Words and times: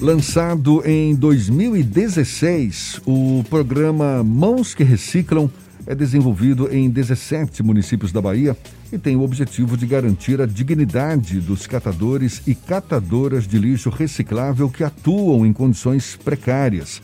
Lançado 0.00 0.80
em 0.86 1.12
2016, 1.16 3.00
o 3.04 3.42
programa 3.50 4.22
Mãos 4.22 4.72
que 4.72 4.84
Reciclam 4.84 5.50
é 5.88 5.94
desenvolvido 5.94 6.72
em 6.72 6.88
17 6.88 7.64
municípios 7.64 8.12
da 8.12 8.20
Bahia 8.20 8.56
e 8.92 8.98
tem 8.98 9.16
o 9.16 9.22
objetivo 9.22 9.76
de 9.76 9.88
garantir 9.88 10.40
a 10.40 10.46
dignidade 10.46 11.40
dos 11.40 11.66
catadores 11.66 12.40
e 12.46 12.54
catadoras 12.54 13.44
de 13.44 13.58
lixo 13.58 13.90
reciclável 13.90 14.70
que 14.70 14.84
atuam 14.84 15.44
em 15.44 15.52
condições 15.52 16.14
precárias. 16.14 17.02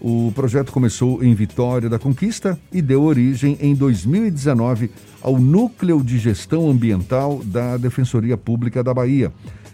O 0.00 0.30
projeto 0.32 0.70
começou 0.70 1.24
em 1.24 1.34
Vitória 1.34 1.88
da 1.88 1.98
Conquista 1.98 2.56
e 2.72 2.80
deu 2.80 3.02
origem 3.02 3.58
em 3.60 3.74
2019 3.74 4.92
ao 5.20 5.40
Núcleo 5.40 6.00
de 6.04 6.18
Gestão 6.18 6.70
Ambiental 6.70 7.42
da 7.44 7.76
Defensoria 7.76 8.36
Pública 8.36 8.82
da 8.82 8.94
Bahia, 8.94 9.32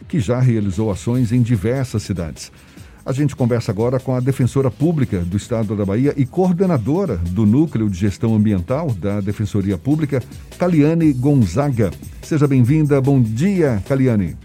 que 0.09 0.18
já 0.18 0.40
realizou 0.40 0.90
ações 0.90 1.30
em 1.30 1.43
diversas 1.43 2.02
cidades. 2.02 2.50
A 3.04 3.12
gente 3.12 3.35
conversa 3.35 3.72
agora 3.72 3.99
com 3.99 4.14
a 4.14 4.21
defensora 4.21 4.71
pública 4.71 5.21
do 5.21 5.36
Estado 5.36 5.75
da 5.75 5.85
Bahia 5.85 6.12
e 6.16 6.26
coordenadora 6.26 7.16
do 7.16 7.46
Núcleo 7.46 7.89
de 7.89 7.96
Gestão 7.96 8.35
Ambiental 8.35 8.90
da 8.90 9.21
Defensoria 9.21 9.79
Pública, 9.79 10.22
Caliane 10.58 11.13
Gonzaga. 11.14 11.90
Seja 12.22 12.46
bem-vinda. 12.46 13.00
Bom 13.00 13.21
dia, 13.22 13.82
Caliane. 13.89 14.36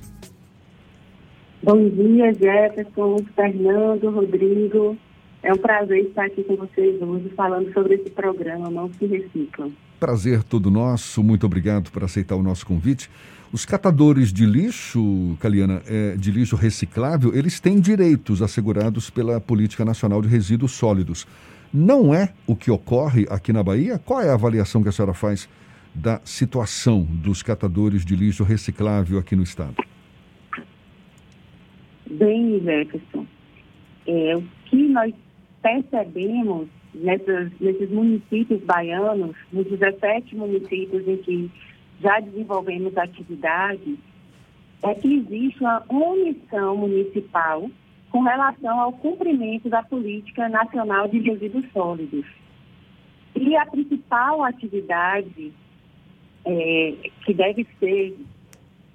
Bom 1.62 1.90
dia, 1.90 2.34
Jefferson, 2.34 3.18
Fernando, 3.36 4.10
Rodrigo. 4.12 4.98
É 5.42 5.52
um 5.52 5.58
prazer 5.58 6.00
estar 6.06 6.26
aqui 6.26 6.42
com 6.44 6.56
vocês 6.56 7.02
hoje 7.02 7.30
falando 7.36 7.74
sobre 7.74 7.96
esse 7.96 8.10
programa 8.12 8.70
Não 8.70 8.90
Se 8.94 9.06
Reciclam. 9.06 9.72
Prazer 10.00 10.42
todo 10.42 10.72
nosso. 10.72 11.22
Muito 11.22 11.46
obrigado 11.46 11.92
por 11.92 12.04
aceitar 12.04 12.38
o 12.38 12.42
nosso 12.42 12.66
convite. 12.66 13.10
Os 13.54 13.66
catadores 13.66 14.34
de 14.34 14.48
lixo, 14.48 15.38
Caliana, 15.40 15.84
é, 15.86 16.16
de 16.16 16.32
lixo 16.32 16.56
reciclável, 16.56 17.36
eles 17.36 17.60
têm 17.60 17.80
direitos 17.80 18.42
assegurados 18.42 19.12
pela 19.12 19.40
Política 19.40 19.86
Nacional 19.86 20.24
de 20.24 20.28
Resíduos 20.28 20.72
Sólidos. 20.72 21.28
Não 21.72 22.16
é 22.16 22.34
o 22.48 22.56
que 22.56 22.72
ocorre 22.72 23.28
aqui 23.30 23.54
na 23.54 23.62
Bahia? 23.62 24.00
Qual 24.00 24.20
é 24.20 24.30
a 24.32 24.34
avaliação 24.34 24.82
que 24.82 24.90
a 24.90 24.92
senhora 24.92 25.14
faz 25.14 25.48
da 25.94 26.20
situação 26.24 27.04
dos 27.04 27.44
catadores 27.44 28.04
de 28.04 28.16
lixo 28.16 28.44
reciclável 28.44 29.20
aqui 29.20 29.36
no 29.36 29.44
estado? 29.44 29.76
Bem, 32.10 32.60
Jefferson, 32.60 33.28
é, 34.08 34.36
o 34.36 34.44
que 34.66 34.88
nós 34.88 35.14
percebemos 35.62 36.68
nessas, 36.96 37.52
nesses 37.62 37.92
municípios 37.92 38.64
baianos, 38.64 39.36
nos 39.52 39.68
17 39.68 40.36
municípios 40.36 41.08
em 41.08 41.18
que 41.18 41.52
já 42.02 42.20
desenvolvemos 42.20 42.98
atividade, 42.98 43.98
é 44.82 44.94
que 44.96 45.16
existe 45.16 45.62
uma 45.62 45.84
omissão 45.88 46.76
municipal 46.78 47.70
com 48.10 48.22
relação 48.22 48.80
ao 48.80 48.92
cumprimento 48.94 49.70
da 49.70 49.82
Política 49.82 50.50
Nacional 50.50 51.08
de 51.08 51.20
Resíduos 51.20 51.66
Sólidos. 51.72 52.26
E 53.36 53.56
a 53.56 53.66
principal 53.66 54.44
atividade 54.44 55.54
é, 56.46 56.94
que 57.26 57.34
deve 57.34 57.66
ser 57.80 58.18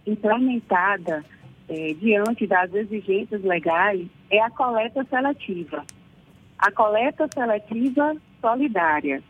implementada 0.07 1.25
é, 1.69 1.95
diante 1.95 2.47
das 2.47 2.73
exigências 2.73 3.43
legais 3.43 4.07
é 4.31 4.41
a 4.41 4.51
coleta 4.51 5.05
seletiva 5.05 5.85
a 6.59 6.73
coleta 6.73 7.29
seletiva 7.33 8.17
solidária. 8.41 9.23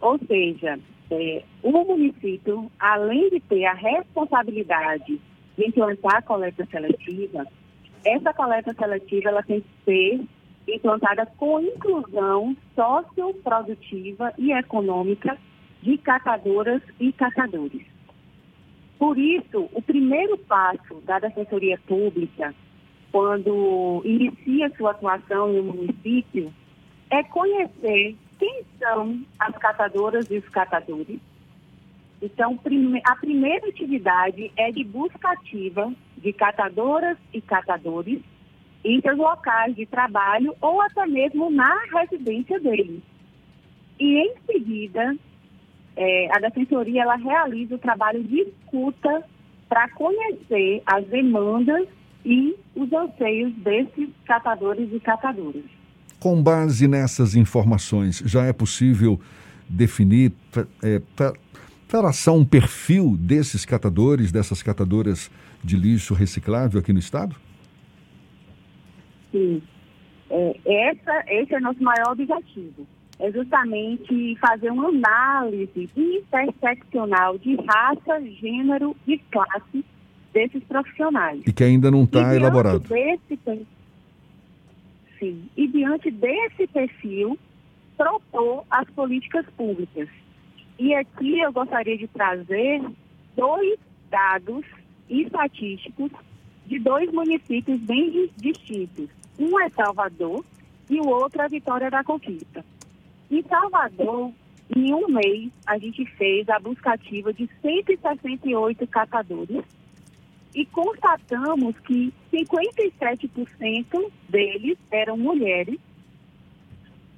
Ou 0.00 0.18
seja, 0.26 0.78
é, 1.10 1.42
o 1.62 1.84
município, 1.84 2.70
além 2.78 3.30
de 3.30 3.40
ter 3.40 3.64
a 3.64 3.74
responsabilidade 3.74 5.20
de 5.56 5.66
implantar 5.66 6.16
a 6.16 6.22
coleta 6.22 6.66
seletiva, 6.70 7.46
essa 8.04 8.32
coleta 8.32 8.74
seletiva 8.74 9.30
ela 9.30 9.42
tem 9.42 9.60
que 9.60 9.68
ser 9.84 10.20
implantada 10.74 11.26
com 11.36 11.60
inclusão 11.60 12.56
socioprodutiva 12.74 14.32
e 14.38 14.52
econômica 14.52 15.38
de 15.82 15.96
catadoras 15.98 16.82
e 17.00 17.12
catadores. 17.12 17.82
Por 18.98 19.16
isso, 19.16 19.68
o 19.72 19.80
primeiro 19.80 20.36
passo 20.36 21.00
da 21.04 21.18
Defensoria 21.18 21.78
Pública, 21.86 22.54
quando 23.12 24.02
inicia 24.04 24.70
sua 24.76 24.90
atuação 24.90 25.52
no 25.52 25.62
município, 25.62 26.52
é 27.10 27.22
conhecer 27.22 28.16
quem 28.38 28.62
são 28.78 29.20
as 29.38 29.56
catadoras 29.56 30.30
e 30.30 30.38
os 30.38 30.48
catadores. 30.48 31.18
Então, 32.20 32.58
a 33.06 33.16
primeira 33.16 33.68
atividade 33.68 34.50
é 34.56 34.72
de 34.72 34.84
busca 34.84 35.30
ativa 35.30 35.92
de 36.16 36.32
catadoras 36.32 37.16
e 37.32 37.40
catadores 37.40 38.20
em 38.84 39.00
seus 39.00 39.16
locais 39.16 39.74
de 39.74 39.86
trabalho 39.86 40.54
ou 40.60 40.80
até 40.80 41.06
mesmo 41.06 41.50
na 41.50 41.76
residência 41.92 42.58
deles. 42.60 43.02
E, 43.98 44.18
em 44.18 44.34
seguida, 44.46 45.16
é, 45.96 46.28
a 46.36 46.40
Defensoria 46.40 47.02
ela 47.02 47.16
realiza 47.16 47.74
o 47.74 47.78
trabalho 47.78 48.22
de 48.22 48.40
escuta 48.40 49.24
para 49.68 49.88
conhecer 49.90 50.82
as 50.86 51.04
demandas 51.06 51.86
e 52.24 52.56
os 52.74 52.92
anseios 52.92 53.52
desses 53.54 54.08
catadores 54.24 54.92
e 54.92 55.00
catadoras. 55.00 55.77
Com 56.20 56.42
base 56.42 56.88
nessas 56.88 57.34
informações, 57.34 58.22
já 58.26 58.44
é 58.44 58.52
possível 58.52 59.20
definir, 59.68 60.32
é, 60.82 61.00
traçar 61.86 62.34
um 62.34 62.44
perfil 62.44 63.16
desses 63.18 63.64
catadores, 63.64 64.32
dessas 64.32 64.62
catadoras 64.62 65.30
de 65.62 65.76
lixo 65.76 66.14
reciclável 66.14 66.80
aqui 66.80 66.92
no 66.92 66.98
Estado? 66.98 67.36
Sim. 69.32 69.62
É, 70.30 70.56
essa, 70.90 71.24
esse 71.28 71.54
é 71.54 71.58
o 71.58 71.60
nosso 71.60 71.82
maior 71.82 72.12
objetivo. 72.12 72.86
É 73.18 73.32
justamente 73.32 74.36
fazer 74.40 74.70
uma 74.70 74.88
análise 74.88 75.88
interseccional 75.96 77.36
de 77.38 77.56
raça, 77.56 78.20
gênero 78.40 78.94
e 79.06 79.18
classe 79.30 79.84
desses 80.32 80.62
profissionais. 80.64 81.42
E 81.46 81.52
que 81.52 81.64
ainda 81.64 81.90
não 81.90 82.04
está 82.04 82.34
elaborado. 82.34 82.80
Desse, 82.80 83.36
Sim. 85.18 85.48
E 85.56 85.66
diante 85.66 86.10
desse 86.10 86.66
perfil, 86.68 87.38
propor 87.96 88.64
as 88.70 88.88
políticas 88.90 89.44
públicas. 89.56 90.08
E 90.78 90.94
aqui 90.94 91.40
eu 91.40 91.52
gostaria 91.52 91.98
de 91.98 92.06
trazer 92.06 92.80
dois 93.36 93.78
dados 94.08 94.64
estatísticos 95.10 96.10
de 96.66 96.78
dois 96.78 97.10
municípios 97.12 97.80
bem 97.80 98.30
distintos. 98.36 99.08
Um 99.38 99.58
é 99.60 99.68
Salvador 99.70 100.44
e 100.88 101.00
o 101.00 101.08
outro 101.08 101.42
é 101.42 101.48
Vitória 101.48 101.90
da 101.90 102.04
Conquista. 102.04 102.64
Em 103.30 103.42
Salvador, 103.42 104.32
em 104.76 104.94
um 104.94 105.08
mês, 105.08 105.50
a 105.66 105.78
gente 105.78 106.04
fez 106.16 106.48
a 106.48 106.58
busca 106.58 106.92
ativa 106.92 107.32
de 107.32 107.48
168 107.62 108.86
catadores 108.86 109.64
e 110.54 110.64
constatamos 110.66 111.78
que 111.80 112.12
57% 112.32 114.12
deles 114.28 114.78
eram 114.90 115.16
mulheres, 115.16 115.78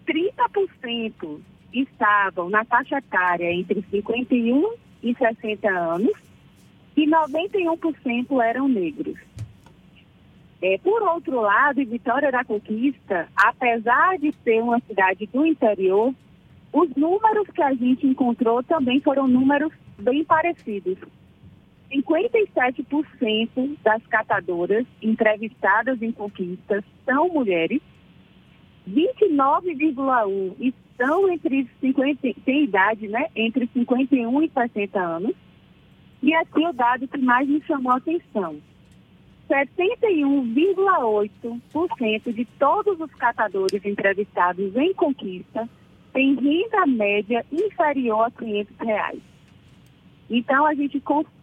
30% 0.06 1.40
estavam 1.72 2.50
na 2.50 2.64
faixa 2.64 2.98
etária 2.98 3.52
entre 3.52 3.84
51 3.90 4.74
e 5.02 5.14
60 5.14 5.68
anos 5.68 6.12
e 6.96 7.06
91% 7.06 8.42
eram 8.42 8.68
negros. 8.68 9.18
É, 10.62 10.76
por 10.78 11.02
outro 11.02 11.40
lado, 11.40 11.84
Vitória 11.86 12.30
da 12.30 12.44
Conquista, 12.44 13.28
apesar 13.34 14.18
de 14.18 14.32
ser 14.44 14.62
uma 14.62 14.78
cidade 14.80 15.26
do 15.26 15.46
interior, 15.46 16.14
os 16.72 16.94
números 16.94 17.48
que 17.48 17.62
a 17.62 17.72
gente 17.72 18.06
encontrou 18.06 18.62
também 18.62 19.00
foram 19.00 19.26
números 19.26 19.72
bem 19.98 20.22
parecidos. 20.22 20.98
57% 21.90 23.76
das 23.82 24.06
catadoras 24.06 24.86
entrevistadas 25.02 26.00
em 26.00 26.12
conquistas 26.12 26.84
são 27.04 27.28
mulheres, 27.28 27.82
29,1% 28.88 30.72
estão 31.00 31.28
entre 31.30 31.66
50, 31.80 32.34
tem 32.44 32.64
idade, 32.64 33.08
né, 33.08 33.28
entre 33.34 33.66
51 33.72 34.42
e 34.42 34.50
60 34.50 35.00
anos. 35.00 35.34
E 36.22 36.34
aqui 36.34 36.66
o 36.66 36.72
dado 36.72 37.08
que 37.08 37.16
mais 37.18 37.48
me 37.48 37.62
chamou 37.62 37.92
a 37.92 37.96
atenção. 37.96 38.58
71,8% 39.48 42.32
de 42.32 42.44
todos 42.58 43.00
os 43.00 43.10
catadores 43.14 43.82
entrevistados 43.84 44.76
em 44.76 44.92
conquista 44.94 45.68
têm 46.12 46.34
renda 46.34 46.86
média 46.86 47.44
inferior 47.50 48.26
a 48.26 48.30
500 48.30 48.76
reais. 48.78 49.18
Então, 50.28 50.66
a 50.66 50.74
gente 50.74 51.00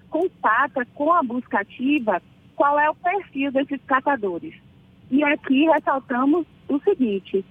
constata 0.09 0.85
com 0.93 1.11
a 1.13 1.23
busca 1.23 1.59
ativa 1.59 2.21
qual 2.55 2.79
é 2.79 2.89
o 2.89 2.95
perfil 2.95 3.51
desses 3.51 3.79
catadores. 3.85 4.53
E 5.09 5.23
aqui 5.23 5.65
ressaltamos 5.65 6.45
o 6.67 6.79
seguinte: 6.79 7.45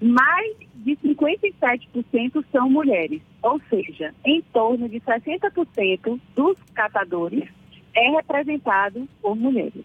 mais 0.00 0.56
de 0.74 0.96
57% 0.96 2.44
são 2.52 2.68
mulheres, 2.68 3.22
ou 3.42 3.60
seja, 3.70 4.14
em 4.24 4.42
torno 4.52 4.88
de 4.88 5.00
60% 5.00 6.20
dos 6.34 6.56
catadores 6.74 7.48
é 7.94 8.10
representado 8.10 9.08
por 9.22 9.34
mulheres. 9.34 9.84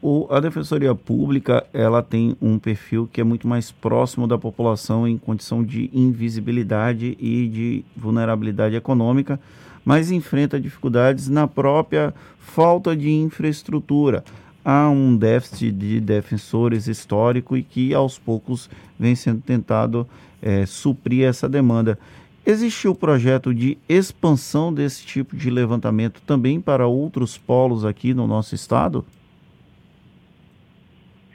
o, 0.00 0.26
a 0.30 0.40
Defensoria 0.40 0.94
Pública 0.94 1.66
ela 1.72 2.02
tem 2.02 2.34
um 2.40 2.58
perfil 2.58 3.06
que 3.12 3.20
é 3.20 3.24
muito 3.24 3.46
mais 3.46 3.70
próximo 3.70 4.26
da 4.26 4.38
população 4.38 5.06
em 5.06 5.18
condição 5.18 5.62
de 5.62 5.90
invisibilidade 5.92 7.16
e 7.20 7.46
de 7.48 7.84
vulnerabilidade 7.94 8.74
econômica, 8.74 9.38
mas 9.86 10.10
enfrenta 10.10 10.58
dificuldades 10.58 11.28
na 11.28 11.46
própria 11.46 12.12
falta 12.40 12.96
de 12.96 13.08
infraestrutura. 13.08 14.24
Há 14.64 14.90
um 14.90 15.16
déficit 15.16 15.70
de 15.70 16.00
defensores 16.00 16.88
histórico 16.88 17.56
e 17.56 17.62
que 17.62 17.94
aos 17.94 18.18
poucos 18.18 18.68
vem 18.98 19.14
sendo 19.14 19.40
tentado 19.40 20.04
é, 20.42 20.66
suprir 20.66 21.24
essa 21.24 21.48
demanda. 21.48 21.96
Existe 22.44 22.88
o 22.88 22.96
projeto 22.96 23.54
de 23.54 23.78
expansão 23.88 24.74
desse 24.74 25.06
tipo 25.06 25.36
de 25.36 25.50
levantamento 25.50 26.20
também 26.26 26.60
para 26.60 26.88
outros 26.88 27.38
polos 27.38 27.84
aqui 27.84 28.12
no 28.12 28.26
nosso 28.26 28.56
estado? 28.56 29.04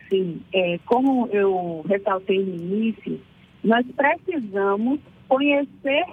Sim, 0.09 0.41
é, 0.53 0.77
como 0.85 1.27
eu 1.27 1.85
ressaltei 1.87 2.43
no 2.43 2.53
início, 2.53 3.17
nós 3.63 3.85
precisamos 3.95 4.99
conhecer 5.29 6.03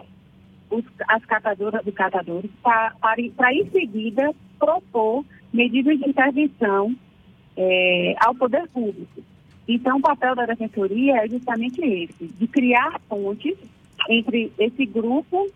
os, 0.70 0.84
as 1.08 1.24
catadoras 1.24 1.86
e 1.86 1.92
catadores 1.92 2.50
para, 2.62 2.94
para, 3.00 3.54
em 3.54 3.70
seguida, 3.70 4.34
propor 4.58 5.24
medidas 5.52 5.98
de 5.98 6.08
intervenção 6.08 6.94
é, 7.56 8.14
ao 8.20 8.34
poder 8.34 8.68
público. 8.68 9.22
Então, 9.66 9.98
o 9.98 10.00
papel 10.00 10.34
da 10.34 10.46
Defensoria 10.46 11.24
é 11.24 11.28
justamente 11.28 11.80
esse, 11.80 12.26
de 12.26 12.46
criar 12.46 12.98
pontes 13.08 13.56
entre 14.08 14.52
esse 14.58 14.86
grupo 14.86 15.46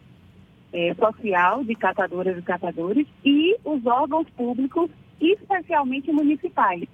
é, 0.72 0.94
social 0.94 1.64
de 1.64 1.74
catadoras 1.74 2.36
e 2.36 2.42
catadores 2.42 3.06
e 3.24 3.56
os 3.64 3.84
órgãos 3.86 4.28
públicos, 4.30 4.90
especialmente 5.20 6.10
municipais, 6.12 6.88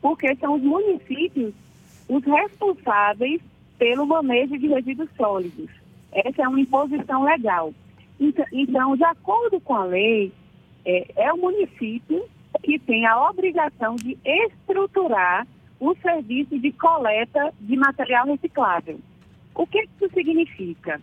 porque 0.00 0.34
são 0.36 0.54
os 0.54 0.62
municípios 0.62 1.52
os 2.08 2.24
responsáveis 2.24 3.40
pelo 3.78 4.06
manejo 4.06 4.58
de 4.58 4.68
resíduos 4.68 5.08
sólidos. 5.16 5.81
Essa 6.12 6.42
é 6.42 6.48
uma 6.48 6.60
imposição 6.60 7.24
legal. 7.24 7.72
Então, 8.20 8.44
então 8.52 8.96
de 8.96 9.04
acordo 9.04 9.60
com 9.60 9.74
a 9.74 9.84
lei, 9.84 10.32
é, 10.84 11.06
é 11.16 11.32
o 11.32 11.38
município 11.38 12.24
que 12.62 12.78
tem 12.78 13.06
a 13.06 13.28
obrigação 13.28 13.96
de 13.96 14.16
estruturar 14.24 15.46
o 15.80 15.94
serviço 15.96 16.58
de 16.58 16.70
coleta 16.72 17.52
de 17.60 17.76
material 17.76 18.26
reciclável. 18.26 19.00
O 19.54 19.66
que 19.66 19.82
isso 19.82 20.12
significa? 20.14 21.00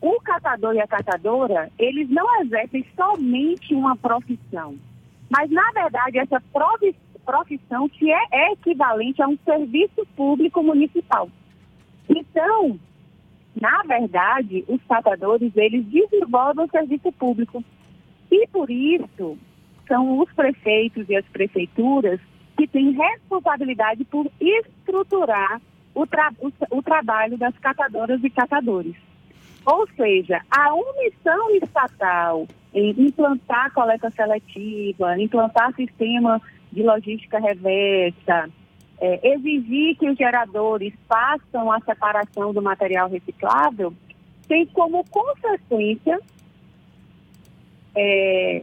O 0.00 0.20
catador 0.20 0.74
e 0.74 0.80
a 0.80 0.86
catadora, 0.86 1.70
eles 1.78 2.08
não 2.08 2.40
exercem 2.40 2.84
somente 2.96 3.74
uma 3.74 3.96
profissão, 3.96 4.76
mas, 5.30 5.50
na 5.50 5.70
verdade, 5.72 6.18
essa 6.18 6.42
profissão 7.24 7.88
que 7.88 8.12
é, 8.12 8.20
é 8.30 8.52
equivalente 8.52 9.22
a 9.22 9.28
um 9.28 9.38
serviço 9.44 10.06
público 10.16 10.62
municipal. 10.62 11.28
Então, 12.08 12.78
na 13.62 13.80
verdade, 13.84 14.64
os 14.66 14.82
catadores, 14.88 15.56
eles 15.56 15.86
desenvolvem 15.86 16.64
o 16.64 16.68
serviço 16.68 17.12
público. 17.12 17.62
E 18.28 18.44
por 18.48 18.68
isso, 18.68 19.38
são 19.86 20.18
os 20.18 20.28
prefeitos 20.32 21.08
e 21.08 21.14
as 21.14 21.24
prefeituras 21.26 22.18
que 22.56 22.66
têm 22.66 22.90
responsabilidade 22.90 24.04
por 24.06 24.28
estruturar 24.40 25.62
o, 25.94 26.04
tra 26.04 26.32
o, 26.40 26.50
o 26.76 26.82
trabalho 26.82 27.38
das 27.38 27.56
catadoras 27.58 28.24
e 28.24 28.30
catadores. 28.30 28.96
Ou 29.64 29.86
seja, 29.94 30.40
a 30.50 30.74
omissão 30.74 31.54
estatal 31.62 32.48
em 32.74 32.90
implantar 32.98 33.72
coleta 33.72 34.10
seletiva, 34.10 35.20
implantar 35.20 35.72
sistema 35.74 36.42
de 36.72 36.82
logística 36.82 37.38
reversa, 37.38 38.50
é, 39.02 39.34
exigir 39.34 39.96
que 39.98 40.08
os 40.08 40.16
geradores 40.16 40.94
façam 41.08 41.72
a 41.72 41.80
separação 41.80 42.54
do 42.54 42.62
material 42.62 43.10
reciclável, 43.10 43.92
tem 44.46 44.64
como 44.66 45.04
consequência 45.10 46.20
é, 47.96 48.62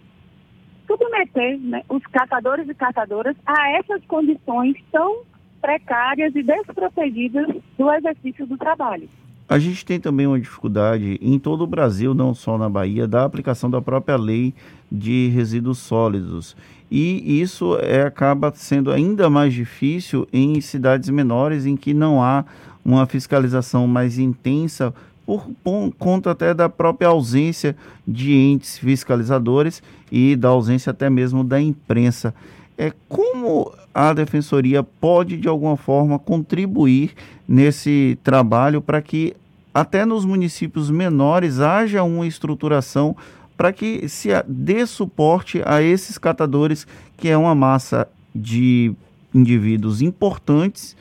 submeter 0.88 1.59
né, 1.59 1.83
os 1.89 2.01
catadores 2.03 2.69
e 2.69 2.74
catadoras 2.74 3.36
a 3.45 3.71
essas 3.71 4.01
condições 4.06 4.77
tão 4.94 5.24
precárias 5.62 6.33
e 6.33 6.41
desprotegidas 6.41 7.47
do 7.77 7.91
exercício 7.91 8.47
do 8.47 8.57
trabalho. 8.57 9.09
A 9.50 9.59
gente 9.59 9.83
tem 9.83 10.00
também 10.00 10.25
uma 10.25 10.39
dificuldade 10.39 11.18
em 11.21 11.38
todo 11.38 11.63
o 11.63 11.68
Brasil, 11.68 12.13
não 12.13 12.33
só 12.33 12.57
na 12.57 12.69
Bahia, 12.69 13.07
da 13.07 13.25
aplicação 13.25 13.69
da 13.69 13.81
própria 13.81 14.15
lei 14.15 14.53
de 14.89 15.27
resíduos 15.30 15.80
sólidos. 15.80 16.56
E 16.91 17.41
isso 17.41 17.77
é, 17.81 18.03
acaba 18.03 18.51
sendo 18.56 18.91
ainda 18.91 19.30
mais 19.30 19.53
difícil 19.53 20.27
em 20.33 20.59
cidades 20.59 21.09
menores 21.09 21.65
em 21.65 21.75
que 21.75 21.94
não 21.94 22.21
há 22.21 22.44
uma 22.83 23.06
fiscalização 23.06 23.86
mais 23.88 24.18
intensa 24.18 24.94
por, 25.25 25.47
por 25.63 25.94
conta 26.00 26.31
até 26.31 26.53
da 26.53 26.68
própria 26.68 27.09
ausência 27.09 27.75
de 28.07 28.33
entes 28.33 28.80
fiscalizadores 28.80 29.83
e 30.12 30.36
da 30.36 30.47
ausência 30.47 30.89
até 30.89 31.09
mesmo 31.09 31.44
da 31.44 31.62
imprensa. 31.62 32.33
É 32.75 32.91
como 33.07 33.71
a 33.94 34.12
defensoria 34.13 34.81
pode 34.81 35.38
de 35.38 35.47
alguma 35.47 35.77
forma 35.77 36.18
contribuir 36.18 37.12
nesse 37.47 38.18
trabalho 38.24 38.81
para 38.81 39.01
que 39.01 39.36
até 39.74 40.06
nos 40.06 40.25
municípios 40.25 40.89
menores 40.89 41.59
haja 41.59 42.01
uma 42.01 42.25
estruturação 42.25 43.15
para 43.59 43.73
que 43.73 44.07
se 44.07 44.29
dê 44.47 44.85
suporte 44.85 45.61
a 45.65 45.81
esses 45.81 46.17
catadores, 46.17 46.88
que 47.17 47.27
é 47.27 47.35
uma 47.35 47.53
massa 47.53 48.07
de 48.33 48.95
indivíduos 49.35 50.01
importantes, 50.01 50.95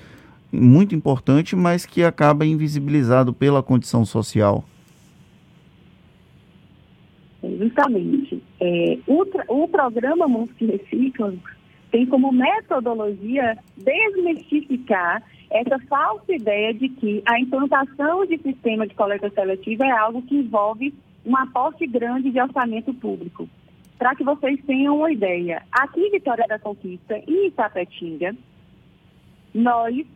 muito 0.51 0.93
importante, 0.93 1.55
mas 1.55 1.87
que 1.87 2.03
acaba 2.03 2.45
invisibilizado 2.45 3.33
pela 3.33 3.63
condição 3.63 4.05
social. 4.05 4.65
Justamente. 7.45 8.43
É, 8.61 8.99
o, 9.07 9.25
o 9.47 9.69
programa 9.69 10.27
Monte 10.27 10.67
Reciclam 10.67 11.39
tem 11.93 12.07
como 12.07 12.33
metodologia 12.33 13.57
desmistificar 13.77 15.23
essa 15.49 15.79
falsa 15.89 16.35
ideia 16.35 16.75
de 16.75 16.89
que 16.89 17.23
a 17.25 17.39
implantação 17.39 18.27
de 18.27 18.37
sistema 18.39 18.85
de 18.85 18.97
coleta 18.97 19.31
seletiva 19.31 19.87
é 19.87 19.93
algo 19.93 20.23
que 20.23 20.35
envolve 20.35 20.93
um 21.29 21.37
aporte 21.37 21.87
grande 21.87 22.31
de 22.31 22.41
orçamento 22.41 22.93
público. 22.95 23.47
Para 23.99 24.15
que 24.15 24.25
vocês 24.25 24.59
tenham 24.65 24.97
uma 24.97 25.13
ideia, 25.13 25.63
aqui 25.71 26.01
em 26.01 26.11
Vitória 26.11 26.47
da 26.49 26.59
Conquista 26.59 27.21
e 27.27 27.49
Itapetinga, 27.49 28.35
nós, 29.53 30.07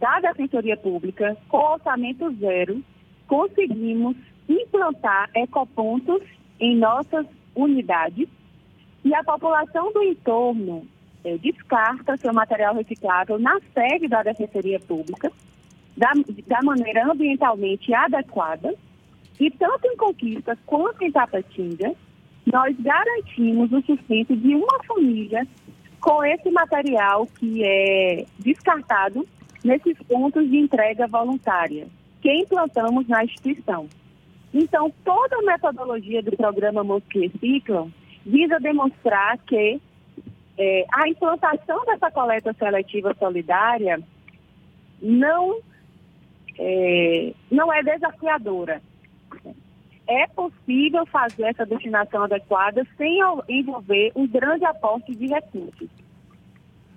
da 0.00 0.20
Defensoria 0.20 0.76
Pública, 0.76 1.36
com 1.48 1.58
orçamento 1.58 2.32
zero, 2.36 2.82
conseguimos 3.26 4.16
implantar 4.48 5.28
ecopontos 5.34 6.22
em 6.58 6.76
nossas 6.76 7.26
unidades 7.54 8.28
e 9.04 9.14
a 9.14 9.22
população 9.24 9.92
do 9.92 10.02
entorno 10.02 10.86
é, 11.24 11.36
descarta 11.38 12.16
seu 12.16 12.32
material 12.32 12.74
reciclável 12.74 13.38
na 13.38 13.58
sede 13.74 14.08
da 14.08 14.22
Defensoria 14.22 14.80
Pública, 14.80 15.30
da, 15.96 16.12
da 16.46 16.62
maneira 16.62 17.10
ambientalmente 17.10 17.92
adequada, 17.92 18.74
e 19.38 19.50
tanto 19.50 19.86
em 19.86 19.96
Conquista 19.96 20.56
quanto 20.66 21.02
em 21.02 21.12
Tapatinga, 21.12 21.94
nós 22.46 22.76
garantimos 22.78 23.72
o 23.72 23.82
sustento 23.82 24.36
de 24.36 24.54
uma 24.54 24.82
família 24.84 25.46
com 26.00 26.24
esse 26.24 26.50
material 26.50 27.26
que 27.26 27.62
é 27.64 28.24
descartado 28.38 29.26
nesses 29.64 29.98
pontos 30.02 30.48
de 30.48 30.56
entrega 30.56 31.06
voluntária 31.06 31.88
que 32.22 32.32
implantamos 32.32 33.06
na 33.08 33.24
instituição. 33.24 33.88
Então, 34.52 34.92
toda 35.04 35.36
a 35.36 35.42
metodologia 35.42 36.22
do 36.22 36.36
programa 36.36 36.82
Mãos 36.82 37.02
que 37.10 37.26
Reciclam 37.26 37.92
visa 38.24 38.58
demonstrar 38.58 39.38
que 39.38 39.80
é, 40.58 40.86
a 40.92 41.08
implantação 41.08 41.84
dessa 41.84 42.10
coleta 42.10 42.52
seletiva 42.54 43.14
solidária 43.18 44.00
não 45.00 45.58
é, 46.58 47.32
não 47.50 47.72
é 47.72 47.82
desafiadora. 47.82 48.80
É 50.08 50.26
possível 50.28 51.04
fazer 51.06 51.44
essa 51.44 51.66
destinação 51.66 52.24
adequada 52.24 52.86
sem 52.96 53.18
envolver 53.48 54.12
um 54.14 54.26
grande 54.26 54.64
aporte 54.64 55.14
de 55.14 55.26
recursos. 55.26 55.88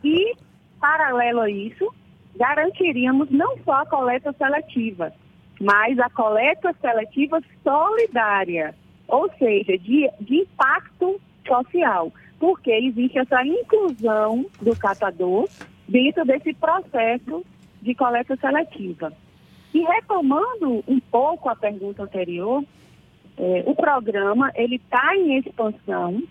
E, 0.03 0.35
paralelo 0.79 1.41
a 1.41 1.49
isso, 1.49 1.93
garantiríamos 2.35 3.29
não 3.31 3.57
só 3.59 3.81
a 3.81 3.85
coleta 3.85 4.31
seletiva, 4.33 5.11
mas 5.59 5.97
a 5.99 6.09
coleta 6.09 6.73
seletiva 6.79 7.41
solidária, 7.63 8.75
ou 9.07 9.29
seja, 9.37 9.77
de, 9.77 10.09
de 10.21 10.35
impacto 10.41 11.19
social 11.47 12.11
porque 12.39 12.71
existe 12.71 13.19
essa 13.19 13.45
inclusão 13.45 14.45
do 14.61 14.75
catador 14.75 15.47
dentro 15.87 16.25
desse 16.25 16.53
processo 16.53 17.45
de 17.81 17.93
coleta 17.93 18.35
seletiva. 18.37 19.11
E 19.73 19.81
retomando 19.81 20.83
um 20.87 20.99
pouco 20.99 21.49
a 21.49 21.55
pergunta 21.55 22.03
anterior, 22.03 22.63
é, 23.39 23.63
o 23.65 23.73
programa 23.73 24.51
ele 24.53 24.75
está 24.75 25.15
em 25.15 25.37
expansão 25.37 26.21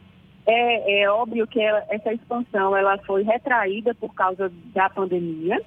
É, 0.47 1.03
é 1.03 1.11
óbvio 1.11 1.47
que 1.47 1.61
ela, 1.61 1.85
essa 1.91 2.13
expansão 2.13 2.77
ela 2.77 2.99
foi 2.99 3.23
retraída 3.23 3.95
por 3.95 4.15
causa 4.15 4.51
da 4.75 4.89
pandemia, 4.89 5.61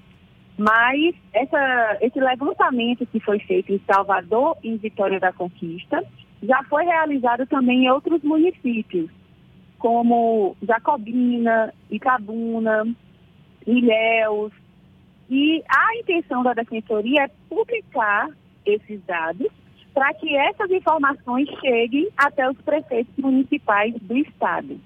mas 0.57 1.15
essa, 1.33 1.97
esse 2.01 2.19
levantamento 2.19 3.05
que 3.05 3.19
foi 3.19 3.39
feito 3.39 3.71
em 3.71 3.81
Salvador 3.85 4.57
e 4.63 4.69
em 4.69 4.77
Vitória 4.77 5.19
da 5.19 5.31
Conquista 5.31 6.03
já 6.41 6.63
foi 6.63 6.83
realizado 6.85 7.45
também 7.45 7.85
em 7.85 7.91
outros 7.91 8.23
municípios, 8.23 9.09
como 9.77 10.55
Jacobina, 10.63 11.71
Itabuna, 11.89 12.83
Ilhéus. 13.67 14.51
E 15.29 15.63
a 15.69 15.97
intenção 15.97 16.41
da 16.43 16.53
Defensoria 16.53 17.25
é 17.25 17.31
publicar 17.47 18.29
esses 18.65 18.99
dados 19.05 19.60
para 19.93 20.13
que 20.13 20.35
essas 20.35 20.69
informações 20.71 21.47
cheguem 21.59 22.09
até 22.17 22.49
os 22.49 22.57
prefeitos 22.61 23.13
municipais 23.17 23.93
do 24.01 24.17
Estado. 24.17 24.79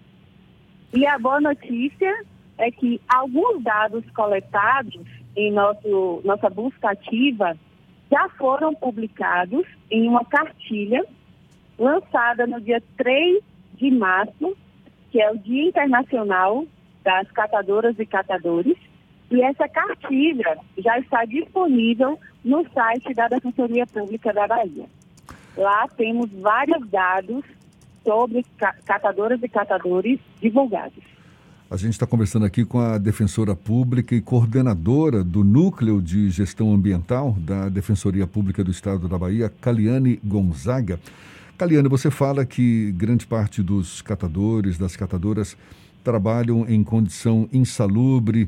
E 0.94 1.06
a 1.06 1.20
boa 1.20 1.40
notícia 1.40 2.26
é 2.58 2.72
que 2.72 3.00
alguns 3.08 3.62
dados 3.64 4.04
coletados 4.12 5.06
em 5.36 5.52
nosso, 5.52 6.22
nossa 6.24 6.50
busca 6.50 6.92
ativa 6.92 7.58
já 8.10 8.30
foram 8.38 8.74
publicados 8.74 9.66
em 9.92 10.08
uma 10.08 10.24
cartilha 10.26 11.06
lançada 11.78 12.48
no 12.48 12.62
dia 12.62 12.82
3 12.98 13.44
de 13.74 13.92
março, 13.92 14.56
que 15.12 15.22
é 15.22 15.30
o 15.32 15.38
Dia 15.38 15.68
Internacional 15.68 16.66
das 17.04 17.30
Catadoras 17.32 18.00
e 18.00 18.06
Catadores, 18.06 18.78
e 19.30 19.42
essa 19.42 19.68
cartilha 19.68 20.58
já 20.78 20.98
está 21.00 21.26
disponível 21.26 22.18
no 22.46 22.64
site 22.72 23.12
da 23.16 23.28
Defensoria 23.28 23.88
Pública 23.88 24.32
da 24.32 24.48
Bahia. 24.48 24.86
Lá 25.58 25.88
temos 25.98 26.30
vários 26.32 26.88
dados 26.90 27.44
sobre 28.04 28.46
catadoras 28.86 29.42
e 29.42 29.50
catadores 29.50 30.20
divulgados. 30.40 31.04
A 31.70 31.76
gente 31.76 31.94
está 31.94 32.06
conversando 32.06 32.46
aqui 32.46 32.64
com 32.64 32.80
a 32.80 33.00
defensora 33.00 33.56
pública 33.56 34.14
e 34.14 34.22
coordenadora 34.22 35.24
do 35.24 35.44
Núcleo 35.44 36.00
de 36.00 36.30
Gestão 36.30 36.72
Ambiental 36.72 37.32
da 37.40 37.68
Defensoria 37.68 38.28
Pública 38.28 38.64
do 38.64 38.70
Estado 38.70 39.08
da 39.08 39.18
Bahia, 39.18 39.52
Caliane 39.60 40.20
Gonzaga. 40.24 41.00
Caliane, 41.58 41.90
você 41.90 42.12
fala 42.12 42.46
que 42.46 42.92
grande 42.92 43.26
parte 43.26 43.64
dos 43.64 44.04
catadores, 44.04 44.78
das 44.78 44.96
catadoras, 44.96 45.58
trabalham 46.04 46.70
em 46.70 46.84
condição 46.84 47.50
insalubre, 47.52 48.48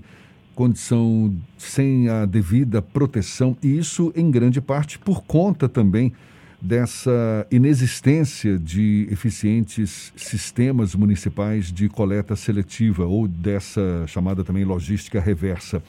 condição 0.57 1.31
sem 1.55 2.09
a 2.09 2.25
devida 2.25 2.81
proteção, 2.81 3.55
e 3.61 3.77
isso 3.77 4.11
em 4.15 4.31
grande 4.31 4.59
parte 4.59 4.97
por 4.97 5.23
conta 5.23 5.69
também 5.69 6.11
dessa 6.59 7.45
inexistência 7.51 8.57
de 8.57 9.07
eficientes 9.11 10.11
sistemas 10.15 10.95
municipais 10.95 11.71
de 11.71 11.87
coleta 11.87 12.35
seletiva 12.35 13.05
ou 13.05 13.27
dessa 13.27 14.03
chamada 14.07 14.43
também 14.43 14.65
logística 14.65 15.21
reversa. 15.21 15.83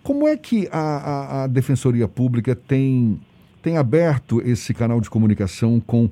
Como 0.00 0.28
é 0.28 0.36
que 0.36 0.68
a, 0.70 0.78
a, 0.78 1.42
a 1.42 1.46
Defensoria 1.48 2.06
Pública 2.06 2.54
tem, 2.54 3.20
tem 3.60 3.76
aberto 3.76 4.40
esse 4.42 4.72
canal 4.72 5.00
de 5.00 5.10
comunicação 5.10 5.82
com 5.84 6.08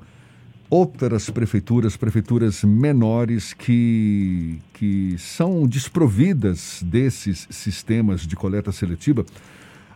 outras 0.69 1.29
prefeituras, 1.29 1.95
prefeituras 1.95 2.63
menores 2.63 3.53
que, 3.53 4.59
que 4.73 5.15
são 5.17 5.65
desprovidas 5.65 6.83
desses 6.85 7.47
sistemas 7.49 8.21
de 8.21 8.35
coleta 8.35 8.71
seletiva? 8.71 9.25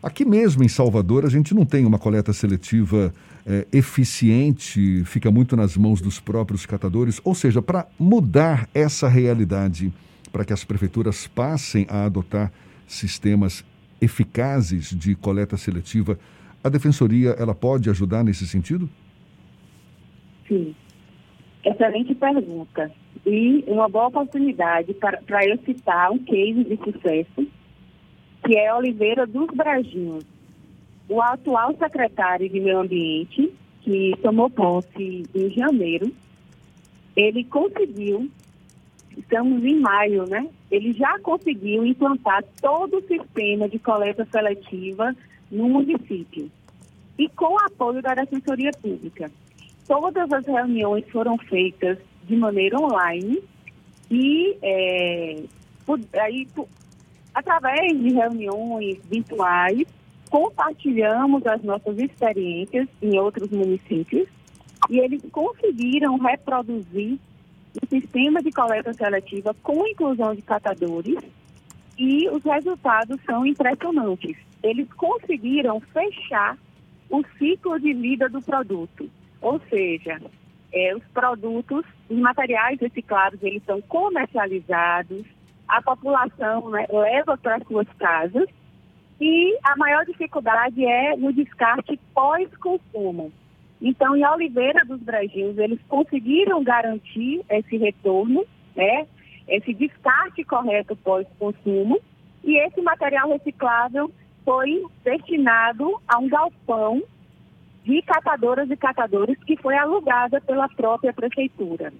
Aqui 0.01 0.25
mesmo 0.25 0.63
em 0.63 0.67
Salvador, 0.67 1.25
a 1.25 1.29
gente 1.29 1.53
não 1.53 1.65
tem 1.65 1.85
uma 1.85 1.99
coleta 1.99 2.33
seletiva 2.33 3.13
é, 3.45 3.67
eficiente, 3.71 5.03
fica 5.05 5.29
muito 5.29 5.55
nas 5.55 5.77
mãos 5.77 6.01
dos 6.01 6.19
próprios 6.19 6.65
catadores. 6.65 7.21
Ou 7.23 7.35
seja, 7.35 7.61
para 7.61 7.87
mudar 7.99 8.67
essa 8.73 9.07
realidade, 9.07 9.93
para 10.31 10.43
que 10.43 10.53
as 10.53 10.63
prefeituras 10.63 11.27
passem 11.27 11.85
a 11.89 12.05
adotar 12.05 12.51
sistemas 12.87 13.63
eficazes 14.01 14.89
de 14.89 15.13
coleta 15.13 15.55
seletiva, 15.55 16.17
a 16.63 16.69
defensoria 16.69 17.35
ela 17.37 17.53
pode 17.53 17.89
ajudar 17.89 18.23
nesse 18.23 18.47
sentido? 18.47 18.89
Sim. 20.51 20.75
Excelente 21.63 22.13
pergunta. 22.13 22.91
E 23.25 23.63
uma 23.67 23.87
boa 23.87 24.07
oportunidade 24.07 24.93
para 24.95 25.45
eu 25.45 25.57
citar 25.59 26.11
um 26.11 26.17
case 26.17 26.65
de 26.65 26.75
sucesso 26.75 27.47
que 28.43 28.57
é 28.57 28.73
Oliveira 28.73 29.25
dos 29.25 29.47
Brajinhos. 29.55 30.25
O 31.07 31.21
atual 31.21 31.73
secretário 31.77 32.49
de 32.49 32.59
Meio 32.59 32.79
Ambiente, 32.79 33.53
que 33.81 34.13
tomou 34.21 34.49
posse 34.49 35.23
em 35.33 35.49
janeiro, 35.51 36.11
ele 37.15 37.45
conseguiu, 37.45 38.29
estamos 39.17 39.63
em 39.63 39.79
maio, 39.79 40.25
né? 40.27 40.47
Ele 40.69 40.91
já 40.91 41.17
conseguiu 41.19 41.85
implantar 41.85 42.43
todo 42.59 42.97
o 42.97 43.07
sistema 43.07 43.69
de 43.69 43.79
coleta 43.79 44.27
seletiva 44.29 45.15
no 45.49 45.69
município. 45.69 46.51
E 47.17 47.29
com 47.29 47.53
o 47.53 47.59
apoio 47.59 48.01
da 48.01 48.15
Defensoria 48.15 48.71
Pública. 48.81 49.31
Todas 49.91 50.31
as 50.31 50.45
reuniões 50.45 51.03
foram 51.09 51.37
feitas 51.37 51.97
de 52.23 52.37
maneira 52.37 52.79
online 52.79 53.43
e 54.09 54.55
é, 54.61 55.43
aí, 56.17 56.47
Através 57.33 57.99
de 57.99 58.13
reuniões 58.13 58.99
virtuais, 59.09 59.83
compartilhamos 60.29 61.45
as 61.45 61.61
nossas 61.63 61.97
experiências 61.97 62.87
em 63.01 63.19
outros 63.19 63.49
municípios 63.49 64.29
e 64.89 64.97
eles 64.97 65.23
conseguiram 65.29 66.17
reproduzir 66.17 67.19
o 67.83 67.85
sistema 67.89 68.41
de 68.41 68.49
coleta 68.49 68.93
seletiva 68.93 69.53
com 69.61 69.85
inclusão 69.85 70.33
de 70.33 70.41
catadores 70.41 71.17
e 71.97 72.29
os 72.29 72.41
resultados 72.45 73.19
são 73.25 73.45
impressionantes. 73.45 74.37
Eles 74.63 74.87
conseguiram 74.93 75.81
fechar 75.81 76.57
o 77.09 77.21
ciclo 77.37 77.77
de 77.77 77.93
vida 77.93 78.29
do 78.29 78.41
produto, 78.41 79.09
ou 79.41 79.59
seja, 79.69 80.21
é, 80.71 80.95
os 80.95 81.03
produtos, 81.13 81.83
os 82.09 82.17
materiais 82.17 82.79
reciclados, 82.79 83.41
eles 83.43 83.63
são 83.65 83.81
comercializados, 83.81 85.25
a 85.67 85.81
população 85.81 86.69
né, 86.69 86.85
leva 86.89 87.37
para 87.37 87.59
suas 87.65 87.87
casas 87.97 88.47
e 89.19 89.57
a 89.63 89.75
maior 89.77 90.05
dificuldade 90.05 90.85
é 90.85 91.15
no 91.15 91.31
descarte 91.33 91.99
pós-consumo. 92.13 93.31
Então, 93.81 94.15
em 94.15 94.25
Oliveira 94.25 94.85
dos 94.85 94.99
Brejinhos, 94.99 95.57
eles 95.57 95.79
conseguiram 95.87 96.63
garantir 96.63 97.43
esse 97.49 97.77
retorno, 97.77 98.45
né, 98.75 99.07
esse 99.47 99.73
descarte 99.73 100.43
correto 100.43 100.95
pós-consumo, 100.97 101.99
e 102.43 102.57
esse 102.57 102.81
material 102.81 103.29
reciclável 103.29 104.11
foi 104.43 104.83
destinado 105.03 105.99
a 106.07 106.17
um 106.17 106.27
galpão 106.27 107.01
de 107.83 108.01
catadoras 108.03 108.69
e 108.69 108.77
catadores 108.77 109.37
que 109.43 109.57
foi 109.57 109.75
alugada 109.77 110.39
pela 110.41 110.69
própria 110.69 111.13
prefeitura. 111.13 111.91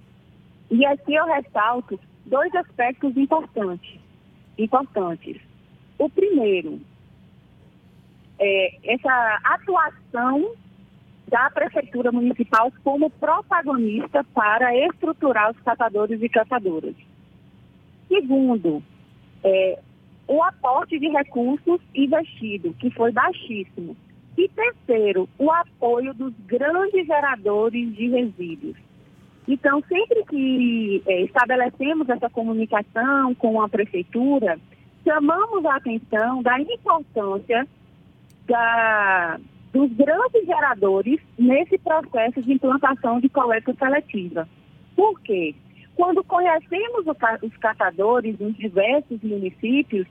E 0.70 0.86
aqui 0.86 1.14
eu 1.14 1.26
ressalto 1.26 1.98
dois 2.26 2.54
aspectos 2.54 3.16
importantes. 3.16 4.00
importantes. 4.58 5.40
O 5.98 6.08
primeiro, 6.08 6.80
é 8.38 8.94
essa 8.94 9.40
atuação 9.44 10.52
da 11.28 11.48
Prefeitura 11.50 12.12
Municipal 12.12 12.72
como 12.84 13.08
protagonista 13.08 14.24
para 14.34 14.76
estruturar 14.76 15.50
os 15.50 15.60
catadores 15.60 16.20
e 16.20 16.28
catadoras. 16.28 16.94
Segundo, 18.08 18.82
é, 19.44 19.78
o 20.28 20.42
aporte 20.42 20.98
de 20.98 21.08
recursos 21.08 21.80
investido, 21.94 22.74
que 22.74 22.90
foi 22.90 23.12
baixíssimo. 23.12 23.96
E 24.36 24.48
terceiro, 24.48 25.28
o 25.38 25.50
apoio 25.50 26.14
dos 26.14 26.32
grandes 26.46 27.06
geradores 27.06 27.94
de 27.94 28.08
resíduos. 28.08 28.76
Então, 29.46 29.82
sempre 29.88 30.24
que 30.24 31.02
é, 31.06 31.22
estabelecemos 31.22 32.08
essa 32.08 32.30
comunicação 32.30 33.34
com 33.34 33.60
a 33.60 33.68
prefeitura, 33.68 34.58
chamamos 35.04 35.64
a 35.66 35.76
atenção 35.76 36.42
da 36.42 36.60
importância 36.60 37.66
da, 38.46 39.40
dos 39.72 39.92
grandes 39.92 40.46
geradores 40.46 41.20
nesse 41.38 41.76
processo 41.78 42.42
de 42.42 42.52
implantação 42.52 43.20
de 43.20 43.28
coleta 43.28 43.74
seletiva. 43.74 44.48
Por 44.94 45.20
quê? 45.20 45.54
Quando 45.94 46.24
conhecemos 46.24 47.04
os 47.42 47.56
catadores 47.58 48.38
nos 48.38 48.56
diversos 48.56 49.20
municípios, 49.22 50.06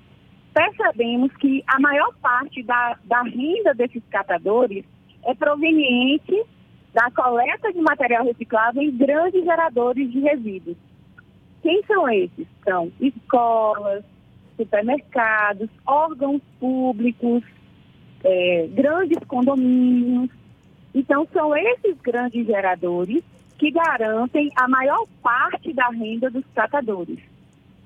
percebemos 0.53 1.31
que 1.37 1.63
a 1.67 1.79
maior 1.79 2.13
parte 2.21 2.61
da, 2.63 2.97
da 3.05 3.21
renda 3.23 3.73
desses 3.73 4.03
catadores 4.09 4.85
é 5.25 5.33
proveniente 5.33 6.43
da 6.93 7.09
coleta 7.11 7.71
de 7.71 7.81
material 7.81 8.25
reciclável 8.25 8.81
em 8.81 8.91
grandes 8.91 9.43
geradores 9.43 10.11
de 10.11 10.19
resíduos. 10.19 10.77
Quem 11.61 11.81
são 11.83 12.09
esses? 12.09 12.47
São 12.63 12.91
escolas, 12.99 14.03
supermercados, 14.57 15.69
órgãos 15.85 16.41
públicos, 16.59 17.43
é, 18.23 18.67
grandes 18.71 19.19
condomínios. 19.27 20.29
Então, 20.93 21.25
são 21.31 21.55
esses 21.55 21.95
grandes 22.01 22.45
geradores 22.45 23.23
que 23.57 23.71
garantem 23.71 24.51
a 24.55 24.67
maior 24.67 25.05
parte 25.21 25.71
da 25.71 25.87
renda 25.89 26.29
dos 26.29 26.43
catadores. 26.53 27.19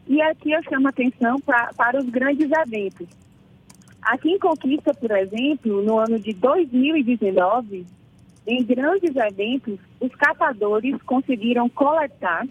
E 0.08 0.22
aqui 0.22 0.52
eu 0.52 0.64
chamo 0.64 0.88
atenção 0.88 1.40
pra, 1.42 1.72
para 1.76 2.00
os 2.00 2.06
grandes 2.10 2.50
eventos. 2.52 3.08
Aqui 4.02 4.30
em 4.30 4.40
Conquista, 4.40 4.94
por 4.94 5.12
exemplo, 5.12 5.82
no 5.82 5.98
ano 5.98 6.20
de 6.20 6.32
2019, 6.34 7.86
em 8.46 8.64
grandes 8.64 9.16
eventos, 9.16 9.80
os 10.00 10.14
catadores 10.14 11.02
conseguiram 11.02 11.68
coletar 11.68 12.46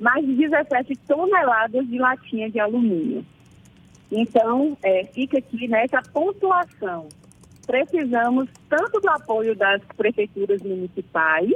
mais 0.00 0.26
de 0.26 0.34
17 0.34 0.96
toneladas 1.06 1.86
de 1.86 1.96
latinha 1.96 2.50
de 2.50 2.58
alumínio. 2.58 3.24
Então, 4.10 4.76
é, 4.82 5.04
fica 5.04 5.38
aqui 5.38 5.68
nessa 5.68 6.02
pontuação. 6.12 7.08
Precisamos 7.64 8.48
tanto 8.68 9.00
do 9.00 9.08
apoio 9.08 9.54
das 9.54 9.80
prefeituras 9.96 10.60
municipais, 10.60 11.52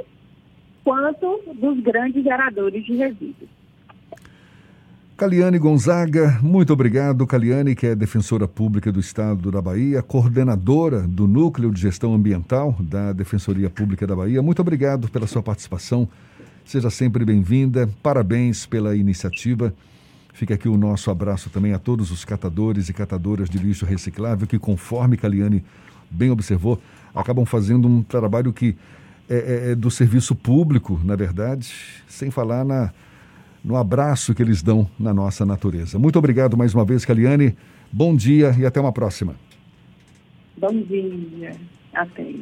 quanto 0.81 1.43
dos 1.53 1.77
grandes 1.81 2.23
geradores 2.23 2.85
de 2.85 2.95
resíduos. 2.95 3.56
Caliane 5.17 5.57
Gonzaga, 5.57 6.37
muito 6.43 6.71
obrigado. 6.71 7.25
Caliane, 7.25 7.73
que 7.73 7.87
é 7.87 7.95
defensora 7.95 8.47
pública 8.47 8.91
do 8.91 8.99
Estado 8.99 9.49
da 9.49 9.59
Bahia, 9.59 10.03
coordenadora 10.03 11.01
do 11.07 11.27
Núcleo 11.27 11.71
de 11.71 11.81
Gestão 11.81 12.13
Ambiental 12.13 12.75
da 12.79 13.13
Defensoria 13.13 13.67
Pública 13.67 14.05
da 14.05 14.15
Bahia. 14.15 14.43
Muito 14.43 14.61
obrigado 14.61 15.09
pela 15.09 15.25
sua 15.25 15.41
participação. 15.41 16.07
Seja 16.63 16.91
sempre 16.91 17.25
bem-vinda. 17.25 17.89
Parabéns 18.03 18.67
pela 18.67 18.95
iniciativa. 18.95 19.73
Fica 20.33 20.53
aqui 20.53 20.69
o 20.69 20.77
nosso 20.77 21.09
abraço 21.09 21.49
também 21.49 21.73
a 21.73 21.79
todos 21.79 22.11
os 22.11 22.23
catadores 22.23 22.87
e 22.87 22.93
catadoras 22.93 23.49
de 23.49 23.57
lixo 23.57 23.87
reciclável 23.87 24.45
que, 24.45 24.59
conforme 24.59 25.17
Caliane 25.17 25.65
bem 26.11 26.29
observou, 26.29 26.79
acabam 27.15 27.43
fazendo 27.43 27.87
um 27.87 28.03
trabalho 28.03 28.53
que 28.53 28.77
é, 29.27 29.35
é, 29.35 29.71
é 29.71 29.75
do 29.75 29.89
serviço 29.89 30.35
público, 30.35 31.01
na 31.03 31.15
verdade, 31.15 31.73
sem 32.07 32.29
falar 32.29 32.63
na 32.63 32.91
no 33.63 33.75
abraço 33.75 34.33
que 34.33 34.41
eles 34.41 34.61
dão 34.61 34.87
na 34.99 35.13
nossa 35.13 35.45
natureza. 35.45 35.99
Muito 35.99 36.17
obrigado 36.17 36.57
mais 36.57 36.73
uma 36.73 36.85
vez, 36.85 37.05
Caliane. 37.05 37.55
Bom 37.91 38.15
dia 38.15 38.55
e 38.57 38.65
até 38.65 38.79
uma 38.79 38.91
próxima. 38.91 39.35
Bom 40.57 40.81
dia. 40.83 41.51
Até. 41.93 42.33